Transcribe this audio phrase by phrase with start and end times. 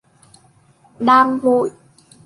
[0.99, 1.71] Đang vội